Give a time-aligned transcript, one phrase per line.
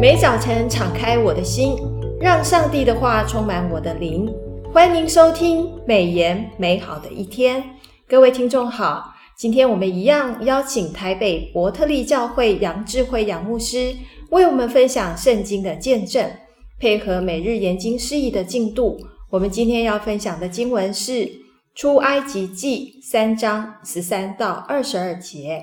[0.00, 1.76] 每早晨敞开我的心，
[2.18, 4.32] 让上帝的话充满我的灵。
[4.72, 7.62] 欢迎收听美言美好的一天，
[8.08, 9.14] 各位听众好。
[9.36, 13.94] 今天我们一样邀请台北伯特利教会杨智慧杨牧师
[14.30, 16.30] 为我们分享圣经的见证，
[16.78, 18.98] 配合每日研经释义的进度。
[19.28, 21.30] 我们今天要分享的经文是
[21.74, 25.62] 出埃及记三章十三到二十二节。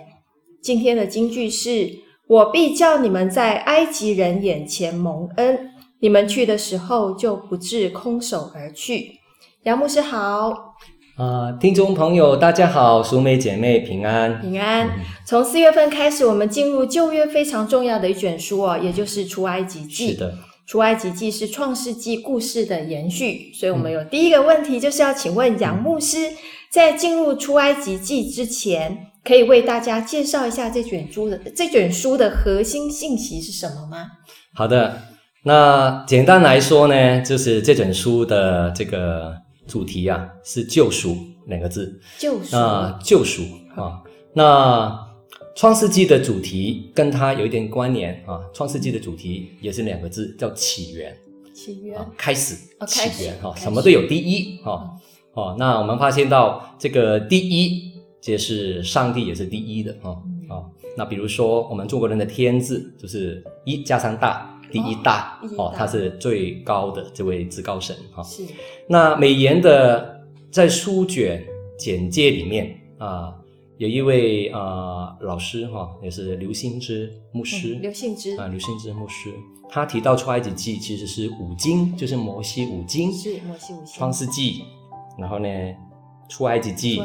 [0.61, 1.89] 今天的金句是：
[2.27, 9.13] 我必叫你们在埃及人眼前蒙恩，你们去的时候就不致空手而去。
[9.63, 10.49] 杨牧师好，
[11.15, 14.89] 啊、呃，听众朋友大家好，淑美姐妹平安平安。
[15.25, 20.11] 从四月份开始，我们进入旧约非常重要的一卷书哦，也就是出埃及记。
[20.11, 20.33] 是的。
[20.65, 26.29] 出埃及记是创世纪故事的延续，所以我们有第一个问题，就是要请问杨牧师，
[26.69, 34.07] 在进入出埃及记之前，可以为大家介绍一下这卷书的这卷书的核心信息是什么吗？
[34.53, 35.01] 好的，
[35.43, 39.35] 那简单来说呢，就是这卷书的这个
[39.67, 41.99] 主题啊，是救赎两个字。
[42.17, 43.43] 救赎啊，救赎
[43.75, 44.01] 啊，
[44.33, 45.05] 那。
[45.55, 51.17] 创世纪的主题跟它有一点关联啊，创世纪的主题也是两个字，叫起源。
[51.51, 54.87] 起源，开始，哦、起源哈，什么都有第一哈，
[55.33, 57.86] 哦、嗯，那我们发现到这个第一，
[58.21, 60.09] 就是上帝也是第一的啊
[60.49, 60.71] 啊、嗯。
[60.97, 68.23] 那比如说我们中国人的天字，就是一加上大，第一大哦，他是最高的这位至高神哈。
[68.23, 68.43] 是。
[68.87, 71.45] 那美言的在书卷
[71.77, 73.33] 简介里面啊。
[73.77, 77.75] 有一位啊、呃、老师哈，也是刘信之牧师。
[77.75, 79.31] 刘信之啊，刘信之牧师，
[79.69, 83.13] 他提到出埃及记其实是五经，就是摩西五经。
[83.13, 83.93] 是摩西五经。
[83.93, 84.63] 创世纪，
[85.19, 85.47] 然后呢，
[86.27, 87.03] 出埃及记、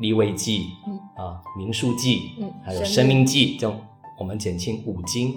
[0.00, 3.74] 利未记，嗯啊，民数记，嗯，还有生命记，就
[4.18, 5.34] 我们简称五经。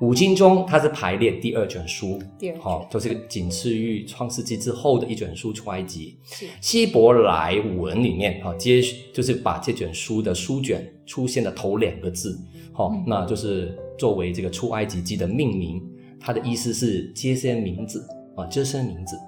[0.00, 2.18] 五经中，它是排列第二卷书，
[2.58, 6.16] 好，就是仅次于创世纪之后的一卷书出埃及。
[6.24, 12.40] 是希伯来文里面，哈，接就是把这卷书的书卷出现的头两个字，
[12.72, 15.82] 好、嗯，那就是作为这个出埃及记的命名，
[16.18, 18.02] 它的意思是接些名字
[18.34, 19.18] 啊，这些名字，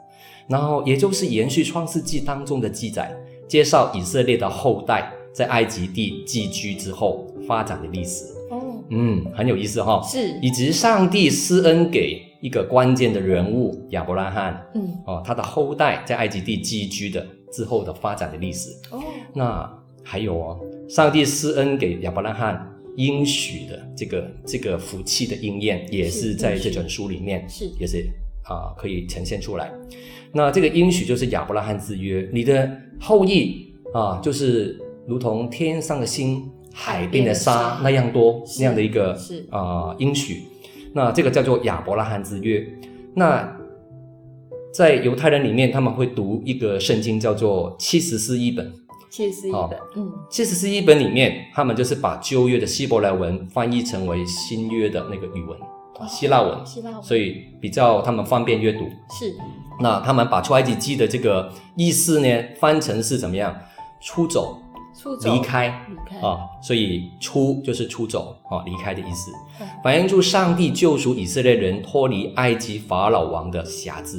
[0.48, 3.14] 然后也就是延续创世纪当中的记载，
[3.52, 8.24] 介绍以色列的后代在埃及地寄居之后发展的历史。
[8.50, 8.82] 哦。
[8.88, 18.70] 嗯，很有意思哈、哦，是，以及上帝施恩给一个关键的人物亚伯拉罕，嗯，哦，他的后代在埃及地寄居的之后的发展的历史。
[18.90, 19.02] 哦，
[19.34, 19.70] 那
[20.02, 20.58] 还有哦，
[20.88, 28.08] 上帝施恩给亚伯拉罕应许的这个这个福气的应验，也是在这本书里面，是，也是
[28.44, 29.70] 啊，可以呈现出来。
[30.34, 32.70] 那这个应许就是亚伯拉罕之约，你的
[33.02, 36.48] 后裔啊，就是如同天上的星。
[36.74, 39.12] 海边的沙那样多，那样的一个
[39.50, 40.44] 啊、呃、应许，
[40.94, 42.66] 那这个叫做亚伯拉罕之约。
[43.14, 43.46] 那
[44.72, 48.72] 在犹太人里面，他们会读一个圣经，叫做七十士译本。
[49.10, 55.66] 七十士译本，嗯，七十士译本里面，他们就是把旧约的希伯来文翻译成为新约的那个语文，哦、
[56.08, 58.80] 希腊文，希腊文，所以比较他们方便阅读。
[59.10, 59.34] 是，
[59.80, 63.54] 那他们把出埃及记的这个意思呢，翻成是怎么样？
[64.00, 64.58] 出走。
[65.24, 69.32] 离开，离开啊，所以出就是出走啊，离开的意思，
[69.82, 74.18] 反映出上帝救赎以色列人脱离埃及法老王的辖制。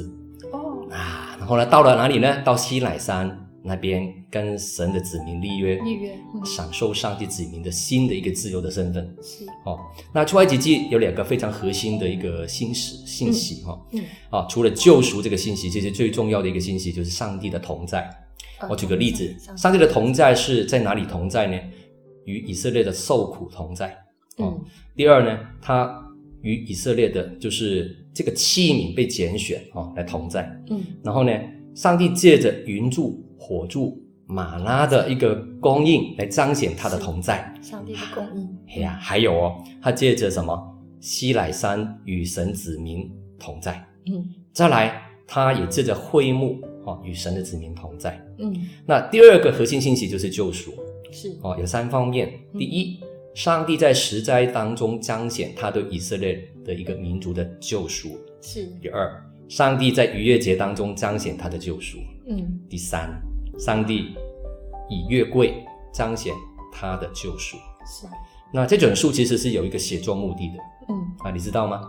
[0.52, 2.42] 哦啊，然后呢，到了哪里呢？
[2.44, 9.16] 到西乃山那边，跟神的子民立约，立约，嗯，享受上帝子民的新的一个自由的身份。
[9.22, 9.78] 是哦，
[10.12, 18.08] 那出埃及记有两个非常核心的一个信息信息哈，嗯，啊，除了救赎这个信息，其实最重要的一个信息就是上帝的同在。
[18.68, 21.58] 我举个例子，上帝的同在是在哪里同在呢？
[22.24, 23.94] 与以色列的受苦同在。
[24.38, 24.62] 嗯。
[24.94, 25.90] 第二呢，他
[26.42, 30.50] 与以色列的就是这个器皿被拣选啊来同在。
[30.70, 30.82] 嗯。
[31.02, 31.32] 然后呢，
[31.74, 37.54] 上帝借着云柱、火柱、马拉的一个供应来彰显他的同在。
[37.60, 38.48] 上帝的供应。
[38.70, 40.58] 哎呀，还有哦，他借着什么？
[40.98, 43.86] 西乃山与神子民同在。
[44.06, 44.24] 嗯。
[44.54, 46.58] 再来，他也借着会幕。
[46.86, 48.18] 哦，与神的子民同在。
[48.38, 48.54] 嗯，
[48.86, 50.72] 那第二个核心信息就是救赎。
[51.10, 52.32] 是哦，有三方面。
[52.58, 58.18] 第一，嗯、上帝在十灾当中彰显他对以色列的一个民族的救赎。
[58.40, 58.66] 是。
[58.80, 61.98] 第二，上帝在逾越节当中彰显他的救赎。
[62.26, 62.58] 嗯。
[62.68, 63.10] 第三，
[63.58, 64.14] 上帝
[64.88, 66.34] 以月桂彰显
[66.72, 67.56] 他的救赎。
[67.86, 68.06] 是。
[68.52, 70.54] 那这卷书其实是有一个写作目的的。
[70.88, 70.94] 嗯。
[71.18, 71.80] 啊，你知道吗？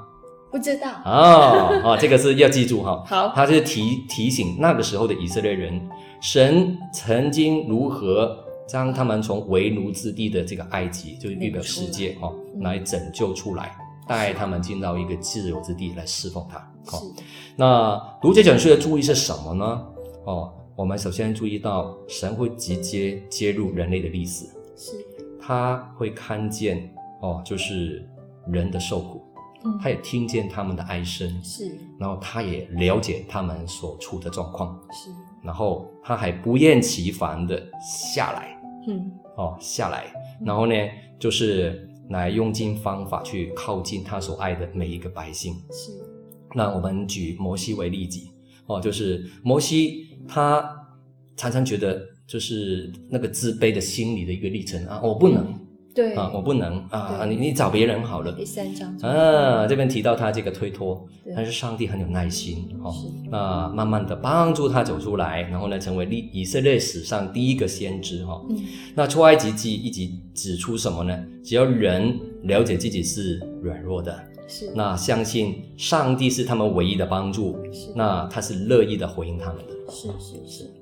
[0.52, 3.04] 不知道哦，哦，这个是要记住哈。
[3.08, 5.86] 好，他是提提醒那个时候的以色列人，
[6.22, 13.76] 神曾经如何将他们从为奴之地的这个埃及，就是预表世界哦，来拯救出来。
[14.08, 16.58] 带他们进到一个自由之地来侍奉他。
[16.86, 17.02] 好，
[17.58, 19.84] 那读这卷书的注意是什么呢？
[20.26, 24.46] 哦，我们首先注意到神会直接介入人类的历史，
[24.76, 24.92] 是，
[25.40, 28.06] 他会看见哦，就是
[28.46, 29.24] 人的受苦，
[29.64, 35.10] 嗯，他也听见他们的哀声，是，然后他也了解他们所处的状况，是，
[35.42, 37.58] 然后他还不厌其烦的
[38.14, 40.74] 下来，嗯，哦，下来，然后呢，
[41.18, 45.92] 就是来用尽方法去靠近他所爱的每一个百姓，是，
[46.54, 48.20] 那我们举摩西为例子，
[48.66, 50.04] 哦，就是摩西。
[50.28, 50.88] 他
[51.36, 55.60] 常常觉得，就是那个自卑的心理的一个历程啊，我不能，嗯、
[55.94, 56.14] 对。
[56.14, 56.78] 啊，我不能。
[56.90, 58.32] 啊，你你找别人好了。
[58.32, 58.96] 第三章。
[59.02, 61.06] 啊，这边提到他这个推脱，
[61.36, 62.94] 但是上帝很有耐心，哦，
[63.30, 68.46] 那慢慢的帮助他走出来，然后呢，成为历以色列史上第一个先知，哈、哦。
[68.50, 68.58] 嗯。
[68.96, 71.18] 那出埃及记一直指出什么呢？
[71.44, 74.18] 只要人了解自己是软弱的。
[74.48, 79.75] 是，那相信上帝是他们唯一的帮助，是，那他是乐意的回应他们的。
[79.90, 80.74] 是是是，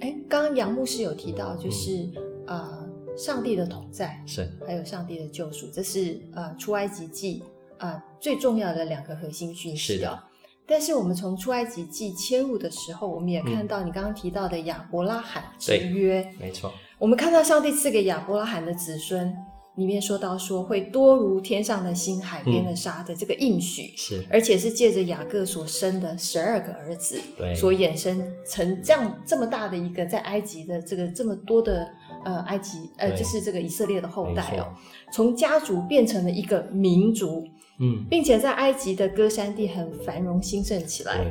[0.00, 2.08] 哎，刚刚杨牧师有提到，就是、
[2.46, 7.42] 嗯、呃，上帝的同在是，还有上帝的救赎，这是呃出埃及记
[7.78, 9.94] 呃最重要的两个核心讯息。
[9.94, 10.22] 是的，
[10.66, 19.36] 但是我们从出埃及记切入的时候，我们也看到你刚刚提到的亚伯拉罕之约，没错，我们看到上帝赐给亚伯拉罕的子孙。
[19.76, 31.88] 里面说到说会多如天上的星、海边的沙的这个应许、嗯，是，而且是借着雅各所生的十二个儿子，对，所衍生成这样这么大的一个在埃及的这个这么多的
[32.24, 34.66] 呃埃及呃就是这个以色列的后代哦，
[35.12, 37.46] 从家族变成了一个民族。
[37.80, 41.26] 嗯，并且在埃及的歌山地很繁荣兴盛起来。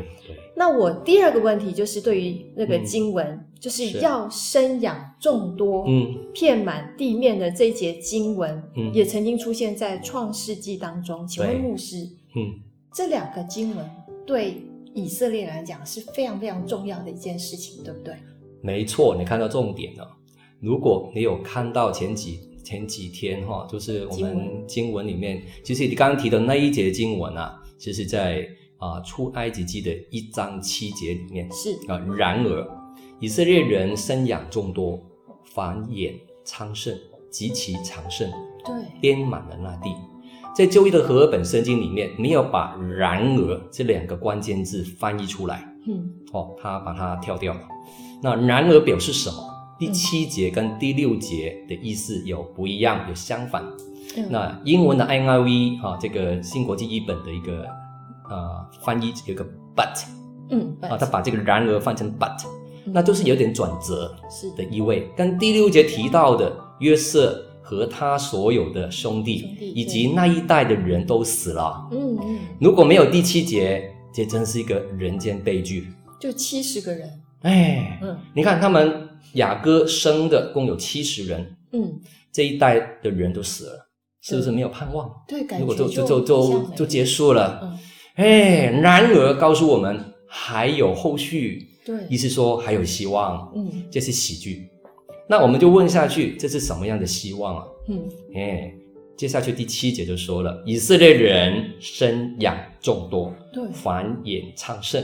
[0.55, 11.25] 那我第二个问题就是对于那个经文，嗯、就是要生养众多，嗯，遍满地面的这一节经文，嗯，也曾经出现在创世纪当中。
[11.27, 11.97] 请问牧师，
[12.35, 12.59] 嗯，
[12.91, 13.89] 这两个经文
[14.25, 14.57] 对
[14.95, 18.15] 以色列来讲是非常非常重要的一件事情，对不对？
[18.61, 20.07] 没错，你看到重点了。
[20.59, 22.48] 如果你有看到前几。
[22.69, 31.97] 前几天哈，就是我们经文里面，其实你刚刚提的那一节经文啊，其实在啊出埃及记的一章七节里面是啊。
[32.15, 32.67] 然而
[33.19, 35.03] 以色列人生养众多，
[35.45, 36.13] 繁衍
[36.45, 36.95] 昌盛，
[37.31, 38.29] 极其强盛，
[38.63, 39.89] 对，遍满了那地。
[40.55, 45.67] 在旧约的和合本圣经里面，没有把“然而”这两个关键字翻译出来。
[45.87, 47.61] 嗯，哦，他把它跳掉了。
[48.21, 49.48] 那“然而”表示什么？
[49.79, 53.63] 第七节跟第六节的意思有不一样，有相反。
[54.17, 57.65] 嗯、那英文的 NIV 哈、啊，这个新国际译本的一个
[58.29, 59.45] 呃翻译有个
[59.75, 60.03] but，
[60.49, 62.43] 嗯，啊，他把这个然而翻成 but，、
[62.85, 65.09] 嗯、那就是有点转折是的意味。
[65.15, 71.87] 跟第六节提到的约瑟和他所有的兄弟，兄弟以及那一代的人都死了。
[71.91, 75.87] 嗯嗯，如果没有第七节，这真是一个人间悲剧。
[76.19, 77.09] 就七十个人。
[77.43, 79.07] 哎，嗯，你看他们。
[79.33, 81.99] 雅各生的共有七十人，嗯，
[82.31, 83.89] 这一代的人都死了，
[84.21, 85.09] 是不是没有盼望？
[85.27, 87.59] 对，感觉如果就就就就就结束了。
[87.63, 87.79] 嗯，
[88.15, 93.51] 哎，然而告诉我们还有后续，对，意思说还有希望。
[93.55, 94.67] 嗯，这是喜剧。
[95.27, 97.63] 那我们就问下去，这是什么样的希望啊？
[97.87, 98.03] 嗯，
[98.35, 98.73] 哎，
[99.15, 105.03] 接下去第七节就说了，以色列人生养众多，对，繁衍昌盛，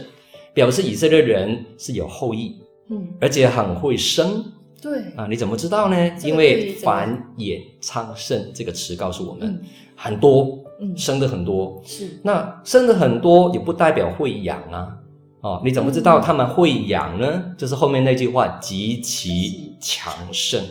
[0.54, 2.56] 表示以色列人是有后裔。
[2.90, 4.44] 嗯，而且很会生，
[4.82, 5.02] 对。
[5.16, 6.12] 啊，你怎么知道呢？
[6.24, 9.62] 因为繁衍昌盛这个词告诉我们，
[9.96, 12.20] 很多，嗯，生的很多，是。
[12.24, 14.98] 那生的很多也不代表会养啊，
[15.42, 17.44] 哦，你怎么知道他们会养呢？
[17.58, 20.62] 就是后面那句话，极其强盛，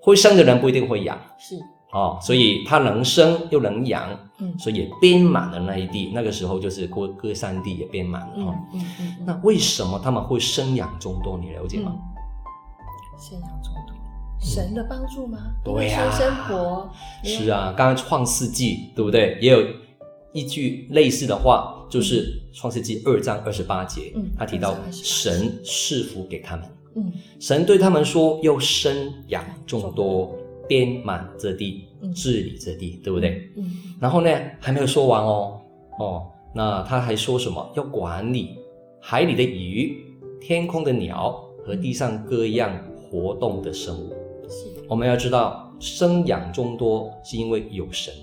[0.00, 1.56] 会生的人不一定会养，是
[1.92, 6.12] 哦，所以他能生又能养，嗯，所以也编满了那一地。
[6.14, 11.36] 那个时候就是各各三地也编满了哦，嗯嗯，那为什么他们会生养众多？
[11.36, 11.96] 你了解吗？
[13.18, 13.94] 生养众多，
[14.40, 15.38] 神的帮助吗？
[15.64, 16.88] 对呀，生活
[17.24, 17.74] 是啊。
[17.76, 19.36] 刚刚创世纪对不对？
[19.40, 19.60] 也有
[20.32, 30.36] 一句类似的话，就是创世纪二章二十八节，嗯，他提到神赐福给他们，嗯，神对他们说要生养众多。
[30.70, 33.50] 遍满这地，治理这地，对不对？
[33.56, 33.72] 嗯。
[33.98, 35.60] 然后呢，还没有说完哦，
[35.98, 37.72] 哦，那他还说什么？
[37.74, 38.50] 要管理
[39.00, 39.96] 海里的鱼、
[40.40, 44.10] 天空的鸟和地上各样活动的生物。
[44.48, 44.84] 是。
[44.88, 48.14] 我们要知道，生养众多是因为有神，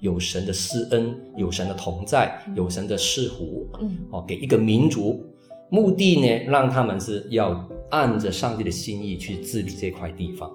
[0.00, 3.66] 有神的施恩，有神的同在，有神的赐福。
[3.80, 3.96] 嗯。
[4.10, 5.24] 哦，给一个民族，
[5.70, 10.52] 目的呢，让他们是要按着上帝的心意去治理这块地方。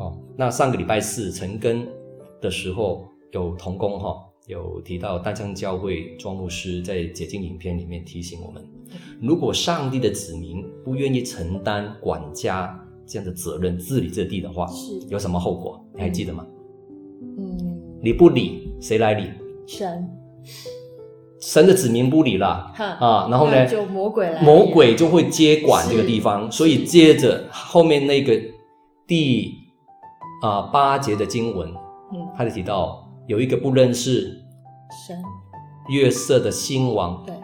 [0.00, 1.86] 哦，那上个礼拜四晨更
[2.40, 4.16] 的时候有同工哈，
[4.46, 8.64] 有提到大江教会庄牧师在解经影片里面提醒我们，
[9.20, 12.74] 如果上帝的子民不愿意承担管家
[13.06, 15.84] 这样的责任，治理这地的话，是有什么后果？
[15.94, 16.46] 你还记得吗？
[17.38, 19.28] 嗯，你不理，谁来理？
[19.66, 20.08] 神。
[21.42, 28.38] 神的子民不理了，哈啊，然后呢，就魔鬼来，魔鬼就会接管这个地方，所以接着后面那个
[29.06, 29.54] 第
[30.42, 31.68] 啊八节的经文，
[32.12, 34.42] 嗯，他就提到有一个不认识
[35.06, 35.20] 神。
[35.88, 37.34] 月色的新王，对，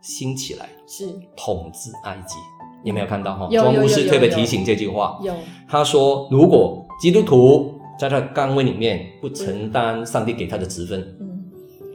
[0.00, 1.08] 兴起来是。
[1.36, 2.36] 统治埃及，
[2.84, 3.48] 有没有看到哈？
[3.50, 5.34] 庄牧师特别提醒这句话，有，
[5.68, 11.44] 他说如果基督徒在他岗位里面不承担上帝给他的职分，嗯，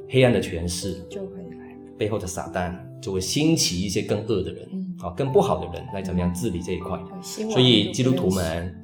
[0.08, 1.76] 黑暗的权势就会来。
[1.98, 4.64] 背后的撒旦就会兴起一些更恶的人，
[5.00, 7.00] 啊、嗯，更不好的人来怎么样治理这一块。
[7.12, 8.84] 嗯、所以基督徒们，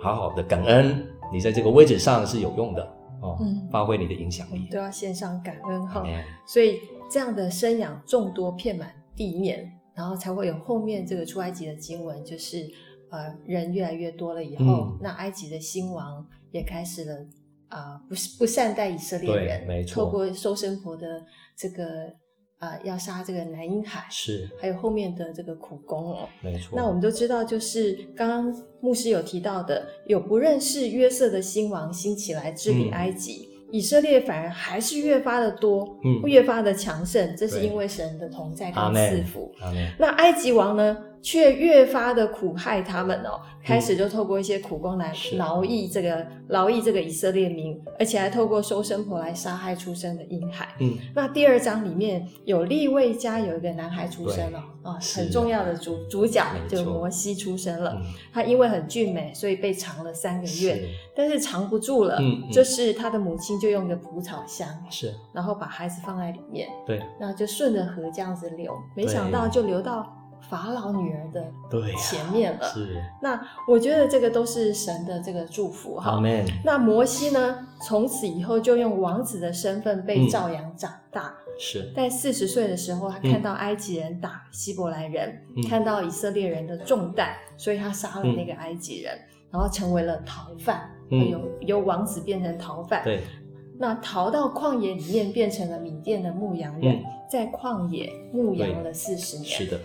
[0.00, 2.82] 好好的感恩，你在这个位置上是有用的
[3.20, 4.66] 哦，嗯、发挥你的影响力。
[4.70, 6.02] 都要献上感恩哈。
[6.06, 6.80] 嗯、所以
[7.10, 12.66] 这样的生养众多，遍满地面，然后才会有后面这个出埃及的经文，就是
[13.10, 17.14] 呃人越来越多了以后，嗯、那埃及的新王也开始了
[17.68, 21.24] 啊、呃，不是不善待以色列人，没错，透过收生婆的
[21.56, 21.84] 这个。
[22.60, 26.74] 啊、呃，要杀这个南婴海，是还有后面的这个苦工哦，没错。
[26.76, 39.50] 那我们都知道，就是刚刚牧师有提到的，有不认识约瑟的新王兴起来治理埃及，嗯、以色列反而还是越发的多，嗯，越发的强盛，这是因为神的同在跟赐福。
[39.98, 40.96] 那埃及王呢？
[41.22, 50.68] 却越发的苦害他们哦，开始就透过一些苦工来劳役这个劳役这个以色列民，而且还透过收生婆来杀害出生的婴孩。
[50.80, 58.00] 嗯，那第二章里面有利未家有一个男孩出生了啊，很重要的主主角就摩西出生了。
[58.32, 62.18] 他因为很俊美，所以被藏了三个月，但是藏不住了，
[62.50, 70.16] 就是他的母亲就用个蒲草箱，是，然后把孩子放在里面，对，那就顺着河这样子流，没想到就流到。
[70.48, 71.52] 法老女儿的
[71.98, 73.02] 前面了，是。
[73.20, 76.20] 那我觉得这个都是神的这个祝福哈。
[76.64, 81.34] 那摩西呢，从此以后就用王子的身份被照养长大。
[81.58, 81.92] 是。
[81.94, 89.18] 在四十岁的时候，他看到埃及人打希伯来人，看到以色列人的重担，所以他杀了那个埃及人，
[89.50, 90.90] 然后成为了逃犯。
[91.10, 93.04] 由由王子变成逃犯。
[93.04, 93.20] 对。
[93.78, 99.46] 那逃到旷野里面，变成了缅甸的牧羊人，在旷野牧羊了四十年。
[99.46, 99.78] 是的。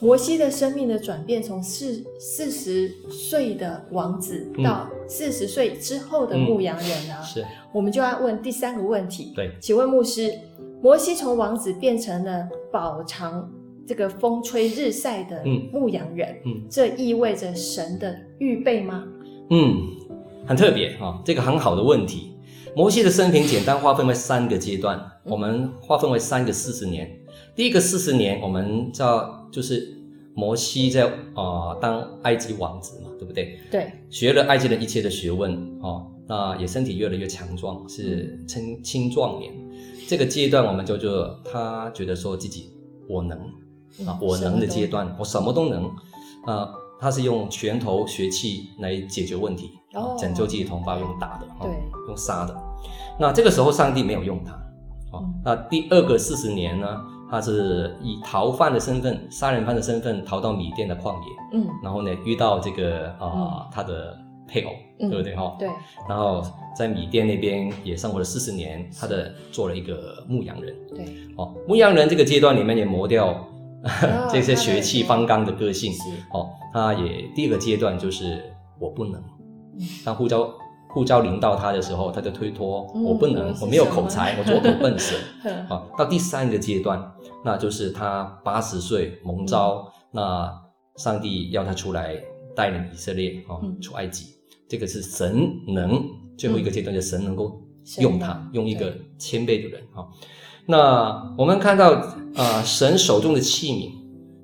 [0.00, 7.14] 摩西的生命的转变，从四四十岁的王子到四十岁之后的牧羊人呢？
[7.18, 9.32] 嗯嗯、是，我们就要问第三个问题。
[9.34, 10.32] 对，请问牧师，
[10.80, 13.50] 摩西从王子变成了饱尝
[13.88, 19.04] 这个风吹日晒的牧羊人，嗯，嗯这意味着神的预备吗？
[19.50, 19.78] 嗯，
[20.46, 22.34] 很特别啊、哦，这个很好的问题。
[22.76, 27.10] 摩西的生平简单划分为三个阶段，我们划分为三个四十年。
[27.56, 29.37] 第一个四十年，我们叫。
[29.50, 29.96] 就是
[30.34, 33.58] 摩西在啊、呃、当埃及王子嘛，对不对？
[33.70, 39.52] 对，学了埃及人一切的学问哦，那也身体越来越强壮，是青青壮年。
[40.06, 42.72] 这个阶段我们叫做他觉得说自己
[43.08, 43.38] 我能
[44.06, 45.84] 啊，我能的阶段，我什么都能
[46.44, 46.68] 啊。
[47.00, 51.70] 他是用拳头血气来解决问题，哦、拯救自己同胞用打的，对，
[52.08, 52.52] 用杀的。
[53.20, 54.52] 那这个时候上帝没有用他，
[55.12, 57.00] 哦，嗯、那第二个四十年呢？
[57.30, 65.36] 他是以逃犯的身份、杀人犯的身份逃到米甸的旷野，嗯，然后呢遇到这个啊、呃嗯、他的配偶，嗯、对不对？
[65.36, 65.56] 哈？
[65.58, 65.68] 对。
[66.08, 66.42] 然后
[66.76, 71.04] 在米甸那边也生活了四十年，他的做了一个牧羊人，对。
[71.36, 75.92] 哦，牧羊人这个阶段里面也磨掉、哦、 这些血气方刚的个性，
[76.32, 78.42] 哦，他也第一个阶段就是
[78.78, 79.22] 我不能，
[80.04, 80.48] 当呼召。
[80.90, 85.14] 呼召临到他的时候，他就推脱，嗯、我不能，我没有口才，我左口笨舌。
[85.68, 87.12] 啊，到第三个阶段，
[87.44, 90.62] 那就是他八十岁蒙召，嗯、那
[90.96, 92.16] 上帝要他出来
[92.56, 94.34] 带领以色列啊出埃及，嗯、
[94.66, 96.02] 这个是神能
[96.38, 97.60] 最后一个阶段，就神能够
[98.00, 100.08] 用他，嗯、用一个谦卑的人啊。
[100.66, 103.90] 那我们看到啊、呃，神手中的器皿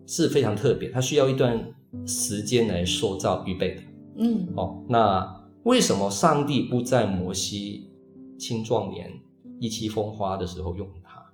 [0.06, 1.58] 是非常特别，他需要一段
[2.06, 3.82] 时间来塑造预备的。
[4.18, 5.43] 嗯，哦，那。
[5.64, 7.90] 为什么上帝不在摩西
[8.38, 9.10] 青壮年、
[9.58, 11.24] 意气风发的时候用他，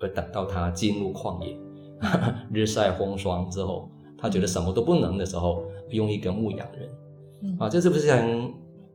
[0.00, 1.58] 而等到他进入旷野，
[2.52, 6.88] 日晒风霜之后，他觉得什么都不能的时候，用一个牧羊人？
[7.42, 8.52] 嗯、啊，这是不是很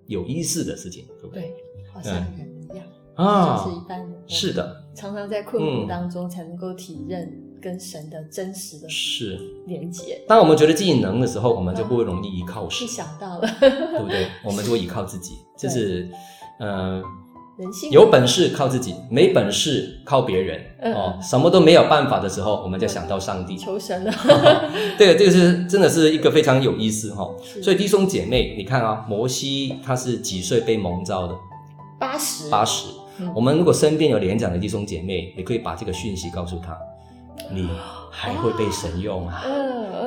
[0.08, 1.06] 有意思的事情？
[1.20, 1.42] 对不对？
[1.44, 1.56] 对，
[1.94, 4.24] 好像人一样、嗯、啊，就是一般人。
[4.28, 7.49] 是的，常常在困苦当中才能够体认。
[7.62, 10.22] 跟神的真实的是连接。
[10.28, 12.88] 当我们觉得自己能的时候，我们就不会容易依靠神。
[12.88, 14.28] 想到了，对不对？
[14.44, 15.34] 我们就会依靠自己。
[15.58, 16.08] 就是，
[16.60, 17.02] 呃，
[17.58, 20.62] 人性有本事靠自己，没本事靠别人。
[20.82, 24.12] 嗯、哦，什么都没有办法的时候，我们就想到上帝，求神了。
[24.98, 27.36] 对，这个是真的是一个非常有意思哈、哦。
[27.62, 31.36] 所以弟兄姐妹，你看啊，摩西他是几岁被蒙召的？
[32.00, 32.50] 八十。
[32.50, 32.88] 八十。
[33.36, 36.78] 我们如果身边有年长的弟兄姐妹，你可以把这个讯息告诉他，
[37.52, 37.70] 你
[38.12, 39.44] 还会被神用啊！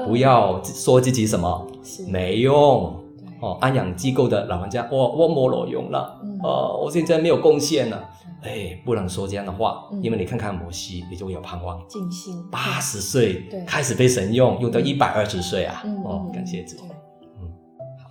[0.06, 1.66] 不要说自己什么
[2.08, 3.00] 没用
[3.40, 3.58] 哦。
[3.60, 8.08] 安养机构的老人家，我我没路用了，呃，我现在没有贡献了，
[8.42, 11.80] 哎，不能说这样的话，因为你看看摩西，你就会有盼望。
[11.88, 15.82] 尽心八十岁开始被神用，用到一百二十岁啊！
[16.04, 16.76] 哦，感谢主。
[17.40, 17.48] 嗯，
[18.02, 18.10] 好。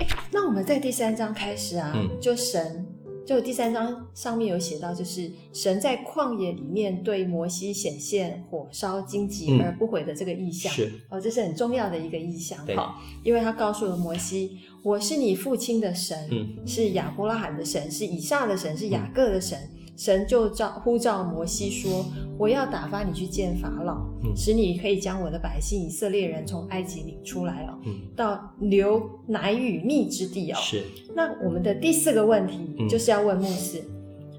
[0.00, 2.86] 哎，那我们在第三章开始啊，就神。
[3.26, 10.92] 就第三章上面有写到，就是神在旷野里面对摩西显现火烧荆棘而不毁的这个意象，嗯、是。
[11.10, 19.58] 哦，这是很重要的一个意象，哈，因为他告诉了摩西，我是你父亲的神，嗯、是亚伯拉罕的神，是以撒的神，是雅各的神。
[19.58, 22.04] 嗯神就召呼召摩西说
[22.38, 30.84] ：“我要打发你去见法老，嗯、使你可以将我的百姓以色列人从埃及领出来哦，嗯、到流奶与蜜之地哦。”是。
[31.14, 33.82] 那我们的第四个问题就是要问牧师。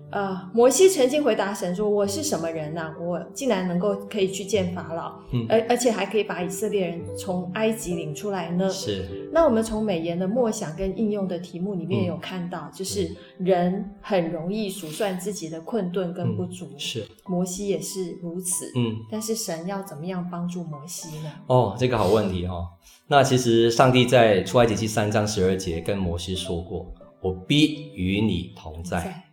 [0.10, 2.96] 嗯呃，摩西曾经回答神说：“我是什么人呢、啊？
[3.00, 9.30] 我竟然能够可以去见法老，嗯，而而且还可以把以色列人从埃及领出来呢？”是。
[9.34, 17.06] 那我们从美言的默想跟应用的题目里面有看到，嗯、就是人很容易数算自己的困顿跟不足，嗯、是。
[17.26, 18.96] 摩西也是如此，嗯。
[19.12, 21.32] 但是神要怎么样帮助摩西呢？
[21.48, 22.66] 哦，这个好问题哦。
[23.10, 29.02] 那其实上帝在出埃及记三章十二节跟摩西说过：“我必与你同在。
[29.02, 29.24] 在”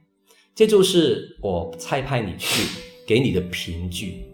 [0.54, 2.68] 这就是我差派你去
[3.06, 4.24] 给你的凭据。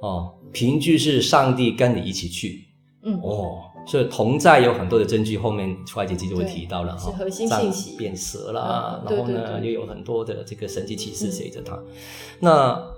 [0.00, 2.64] 哦，凭据是上帝跟你一起去，
[3.02, 3.18] 嗯。
[3.22, 7.12] 哦，所以同在有很多的证据，后面出埃及记就会提到了哈，
[7.96, 11.74] 变蛇啦，嗯、然后呢又有很多的这个神奇奇事随着他。
[11.74, 11.86] 嗯、
[12.40, 12.90] 那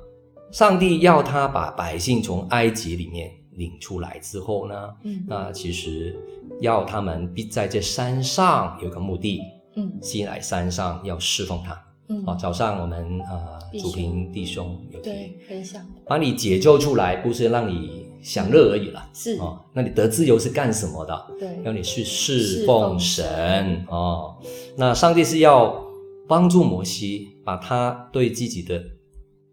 [0.51, 6.15] 上帝要他把百姓从埃及里面领出来之后呢，嗯，那其实
[6.61, 9.41] 要他们必在这山上有个墓地，
[9.77, 11.81] 嗯，西乃山上要侍奉他。
[12.11, 19.37] 嗯，好，早上我们呃，主平弟兄有对分享，把你解救出来，不是让你享乐而已了，是。
[19.37, 21.27] 哦，那你得自由是干什么的？
[21.39, 24.37] 对，要你去侍奉神哦。
[24.77, 25.81] 那上帝是要
[26.27, 28.83] 帮助摩西，把他对自己的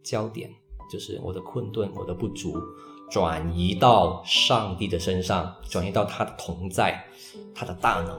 [0.01, 0.49] 焦点，
[0.91, 2.59] 就是我的困顿、我的不足，
[3.11, 7.05] 转移到上帝的身上，转移到他的同在，
[7.53, 8.17] 他的大能。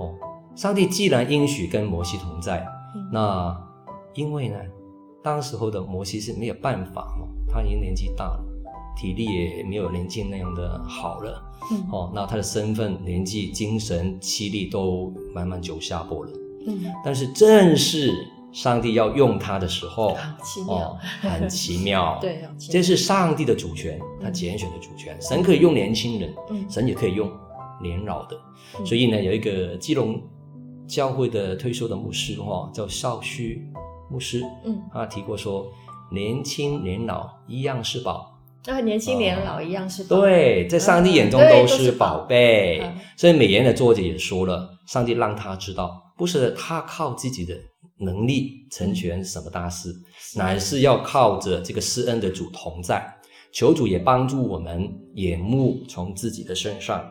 [0.00, 0.14] 哦。
[0.56, 2.66] 上帝既然应许跟摩西同在。
[3.12, 3.56] 那
[4.14, 4.56] 因为呢，
[5.22, 8.44] 当时候的摩西是没有办法哦，他已经年纪大了，
[8.96, 16.32] 体力也没有年轻那样的好了，嗯，哦，那他的身份、年纪、精神、气力都慢慢走下坡了，
[16.66, 18.12] 嗯，但是正是
[18.52, 20.74] 上帝要用他的时候，奇妙。
[20.74, 27.30] 哦，很奇妙， 对，这是上帝的主权，他拣选的主权，嗯、神可以用年轻人，嗯，神也可以用
[27.80, 28.36] 年老的，
[28.78, 30.20] 嗯、所以呢，有一个基隆。
[30.88, 33.62] 教会的退休的牧师哈，叫少虚
[34.10, 35.70] 牧师，嗯，他提过说，
[36.10, 42.24] 年轻年老一样是宝，啊，年轻年老一样是宝，对，在上帝眼中都是宝。
[42.26, 42.82] 贝。
[43.16, 47.54] 所以美言的作者也说了，上帝让他知道，不是他靠自己的
[47.98, 49.94] 能力成全什么大事，
[50.36, 53.06] 乃是要靠着这个施恩的主同在，
[53.52, 57.04] 求主也帮助我们眼目从自己的身上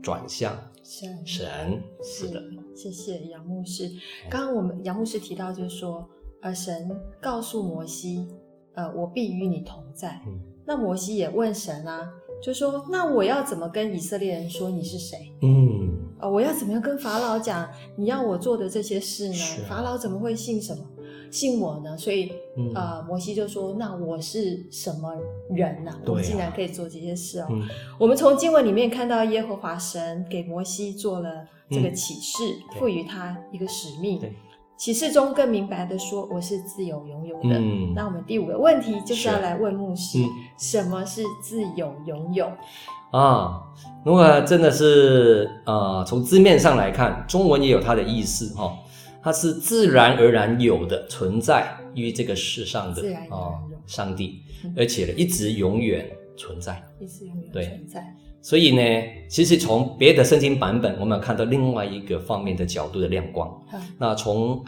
[0.00, 0.56] 转向。
[0.84, 1.82] 神，神。
[2.02, 2.40] 是的，
[2.74, 3.90] 谢谢杨牧师。
[4.28, 6.08] 刚刚我们杨牧师提到，就是说，
[6.42, 8.28] 呃，神告诉摩西，
[8.74, 10.20] 呃，我必与你同在。
[10.26, 12.10] 嗯，那摩西也问神啊，
[12.42, 15.32] 就说，那我要怎么跟以色列人说你是谁？
[15.42, 19.34] 嗯，呃，我要怎么样跟法老讲你要我做的这些事呢？
[19.34, 20.84] 是法老怎么会信什么？
[21.34, 25.12] 信我呢，所以，嗯、呃，摩西就说：“那我是什么
[25.50, 27.46] 人呢、我竟然可以做这些事哦。
[27.50, 27.60] 嗯”
[27.98, 34.20] 我们从经文里面看到，耶和华神给摩西做了这个启示，嗯、赋予他一个使命。
[34.76, 37.58] 启示中更明白的说：“我是自有永有的。
[37.58, 42.48] 嗯”那我们第五个问题就是要来问牧师：嗯、什么是自有永有？
[43.10, 43.60] 啊，
[44.04, 48.72] 如果真的是呃，从字面上来看，中文也有它的意思哈。
[49.24, 53.56] 它是自然而然有的存在于这个世上的啊，
[53.86, 54.42] 上帝，
[54.76, 56.06] 而且呢，一直永远
[56.36, 58.14] 存在，一直永远存在。
[58.42, 58.82] 所以呢，
[59.26, 63.50] 其实从别的圣经版本，我们有看到另外一个方面的角度的亮光。
[63.72, 64.62] 嗯、那从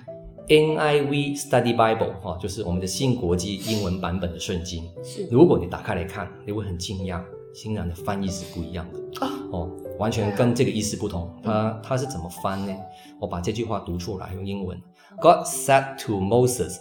[0.49, 9.29] NIV Study Bible 哈，就是我们的新国际英文版本的圣经，是如果你打开来看，你会很惊讶，新兰的翻译是不一样的哦。
[9.51, 11.31] 哦完全跟这个意思不同。
[11.43, 12.75] 它它是怎么翻呢？
[13.21, 14.81] 我把这句话读出来，用英文。
[15.21, 16.77] God said to Moses,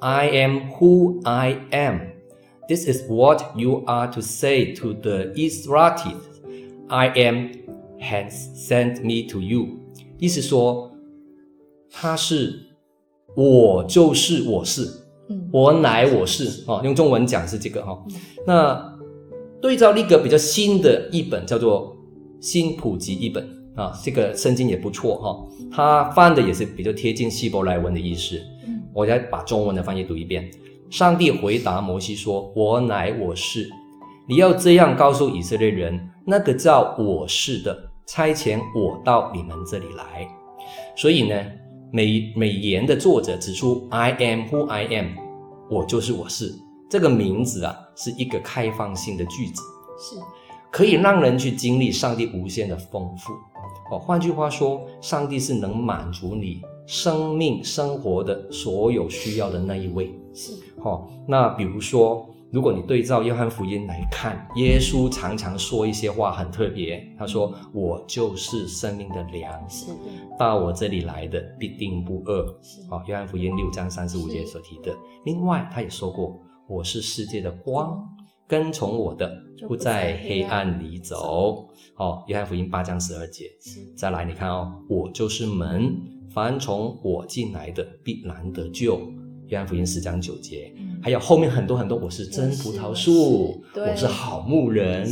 [0.00, 2.00] I am who I am.
[2.68, 6.14] This is what you are to say to the Israelites.
[6.88, 7.50] I am
[8.00, 9.78] has sent me to you.
[10.18, 10.90] 意思说，
[11.90, 12.66] 他是
[13.34, 14.88] 我就是我是，
[15.28, 16.80] 嗯、我乃我是啊。
[16.84, 18.04] 用中文讲是这个哈。
[18.46, 18.98] 那
[19.60, 21.89] 对照一个比较新的译本，叫做
[22.40, 25.46] 新普及译本啊，这个圣经也不错哈。
[25.70, 28.40] 它翻的也是比较贴近希伯来文的意思。
[28.66, 30.50] 嗯、我再把中文的翻译读一遍。
[30.90, 33.70] 上帝回答摩西说：“我乃我是，
[34.26, 40.28] 你要这样告诉以色列人，那个叫我是的，差遣我到你们这里来。
[40.96, 41.36] 所以呢，
[41.92, 45.06] 美美言的作者指出，I am who I am，
[45.70, 46.52] 我就是我是。
[46.90, 49.62] 这个名字啊，是一个开放性的句子，
[49.96, 50.16] 是
[50.70, 53.32] 可以让人去经历上帝无限的丰富。
[53.90, 60.14] 哦，换句话说，上帝是能满足你生命生活的所有需要的那一位。
[60.32, 60.52] 是。
[60.76, 67.04] 哦，那比如说，如果你对照约翰福音来看，耶稣常常说一些话很特别。
[67.18, 69.86] 他说：“我就是生命的粮，是
[70.38, 72.80] 到我这里来的必定不饿。”是。
[72.90, 74.96] 哦，约翰福音六章三十五节所提的。
[75.24, 78.08] 另外，他也说过：“我是世界的光，
[78.50, 79.32] 跟从我的
[79.68, 80.82] 不在黑暗。
[80.82, 83.44] 里走。”哦，约翰福音八章十二节。
[83.96, 85.94] 再来，你看哦，我就是门，
[86.30, 89.00] 凡从我进来的必然得救。
[89.46, 95.08] 约翰福音十章九节，嗯、还有后面很多很多，我是真葡萄树，我是，我是好牧人。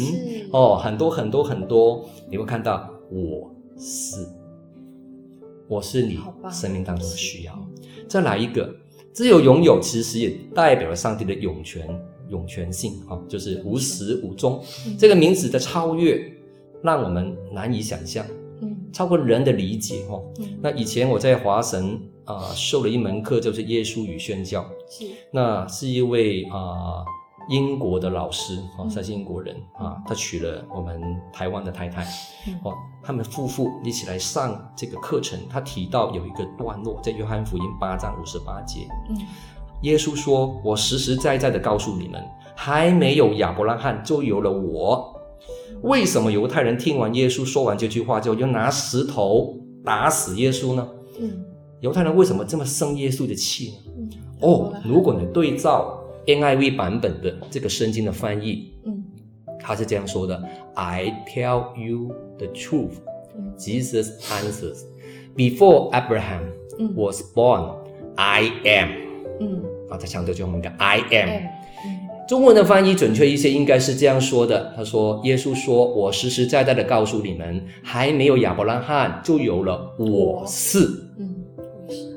[0.53, 4.27] 哦，很多很多很多，你会看到我是，
[5.69, 6.19] 我是你
[6.51, 7.69] 生命当中的需要。
[8.09, 8.75] 再来一个，
[9.13, 11.87] 自由拥有其实也代表了上帝的永权、
[12.29, 14.63] 永权性啊、哦，就是无始无终。
[14.87, 16.21] 嗯、这个名字的超越，
[16.83, 18.25] 让我们难以想象，
[18.61, 20.23] 嗯，超过人的理解哦。
[20.41, 22.01] 嗯、那以前我在华神。
[22.29, 24.63] 啊、呃，受了一门课，就是耶稣与宣教。
[24.91, 27.05] 是，那是一位啊、呃、
[27.49, 31.01] 英国的老师啊，他是英国人啊，他娶了我们
[31.33, 32.03] 台湾的太太。
[32.65, 35.41] 哦，他们夫妇一起来上这个课程。
[35.49, 38.87] 他提到有一个段落，在约翰福音八章五十八节。
[39.09, 39.17] 嗯，
[39.83, 42.23] 耶稣说：“我实实在在的告诉你们，
[42.55, 45.15] 还没有亚伯拉罕，就有了我。”
[45.83, 50.89] 为什么犹太人听完耶稣说完这句话之后，就拿石头打死耶稣呢？
[51.21, 51.45] 嗯。
[51.81, 53.77] 犹太人为什么这么生耶稣的气呢？
[53.97, 54.11] 嗯、
[54.41, 59.01] 哦，如果你对照 NIV 版本的这个圣经的翻译，嗯，
[59.61, 60.43] 他是这样说的
[60.75, 62.95] ：“I tell you the truth,、
[63.37, 64.81] 嗯、Jesus answers,
[65.37, 66.51] before Abraham
[66.97, 68.89] was born,、嗯、I am。”
[69.41, 71.29] 嗯，啊，他强调就我们的 I am。
[71.29, 80.81] 嗯、中文的翻译准确一些，应该是这样说的：他说，耶稣说，我实实在在的告诉你们，还没有亚伯拉罕，就有了我是。
[81.19, 81.35] 嗯。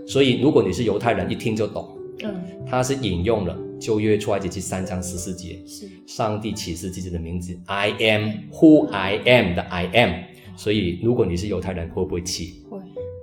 [0.08, 1.88] 所以，如果你是犹太人，一听就懂。
[2.24, 10.12] 嗯，他是引用了旧约出埃及记三章十四节，是上帝启示自己的名字，I am who I am 的 I am。
[10.58, 12.64] 所以，如果你是犹太人，会不会气？
[12.70, 12.78] 会，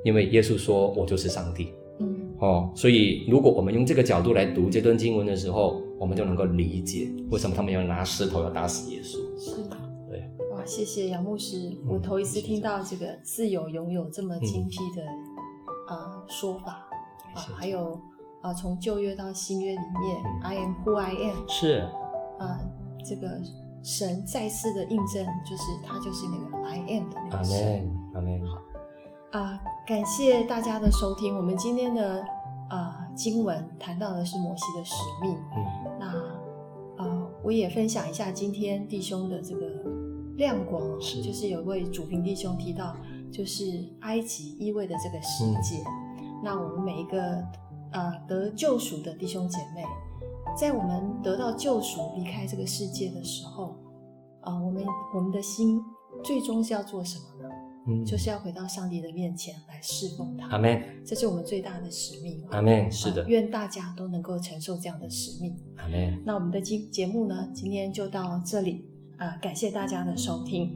[0.05, 1.69] 因为耶稣说我就是上帝。
[2.41, 9.17] 嗯，哦，所以如果我们用这个角度来读这段经文的时候，我们就能够理解为什么他们要拿石头要打死耶稣。
[9.39, 9.77] 是的，
[10.09, 10.21] 对。
[10.53, 15.05] 哇，谢谢杨牧师，我头一次听到这个自由拥有这么精辟的。
[15.89, 16.87] 啊，说法
[17.35, 17.99] 啊，还有
[18.43, 21.79] 啊，从旧约到新约里面，嗯，I am who I am 是
[22.39, 22.61] 啊，
[23.03, 23.27] 这个
[23.83, 27.91] 神再次的印证，就是他就是那个 I am 的那个神。
[28.13, 28.47] 阿门，阿门。
[28.47, 28.59] 好
[29.31, 31.37] 啊，感谢大家的收听。
[31.37, 32.25] 我们今天的
[32.71, 35.37] 啊经文谈到的是摩西的使命。
[35.55, 39.67] 嗯，那啊，我也分享一下今天弟兄的这个
[40.37, 42.97] 亮光，是就是有位主评弟兄提到。
[43.31, 45.85] 就是埃及意味的这个世界，
[46.19, 47.45] 嗯、那我们每一个
[47.93, 49.85] 呃得救赎的弟兄姐妹，
[50.57, 53.77] 在我们得到救赎离开这个世界的时候，
[54.41, 54.83] 啊、呃，我们
[55.15, 55.79] 我们的心
[56.25, 57.38] 最终是要做什么呢？
[57.89, 60.47] 嗯，就是要回到上帝的面前来侍奉他。
[60.49, 60.81] 阿门。
[61.05, 62.41] 这是我们最大的使命。
[62.51, 62.91] 阿门。
[62.93, 63.29] 是的、呃。
[63.29, 65.57] 愿大家都能够承受这样的使命。
[65.77, 66.23] 阿门。
[66.25, 68.85] 那我们的今节目呢，今天就到这里
[69.17, 70.71] 啊、呃，感谢大家的收听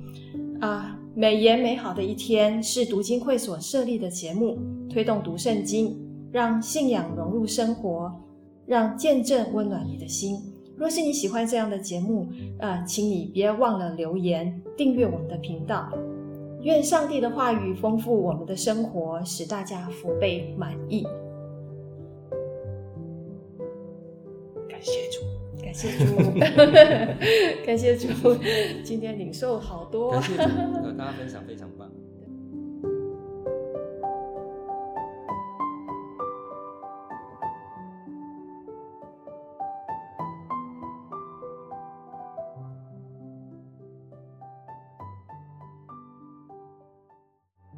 [0.61, 0.97] 啊。
[0.97, 4.57] 呃美言美好的一天是读经会所设立的节目，
[4.89, 5.95] 推动读圣经，
[6.33, 8.11] 让信仰融入生活，
[8.65, 10.41] 让见证温暖你的心。
[10.75, 12.27] 若是你喜欢这样的节目，
[12.61, 15.93] 呃，请你别忘了留言订阅我们的频道。
[16.63, 21.07] 愿上帝的话语丰富我们的生活，使大家福备满意。
[24.69, 25.27] 感谢主。
[25.63, 26.17] 感谢主，
[27.65, 28.09] 感谢主，
[28.83, 30.43] 今天领受好多，感谢主，
[30.99, 31.89] 大家分享非常棒。